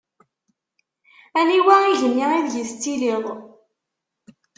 [1.39, 3.25] Aniwa igenni ideg i tettiliḍ?